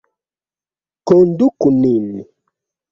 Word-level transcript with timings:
Konduku 1.07 1.67
nin! 1.81 2.07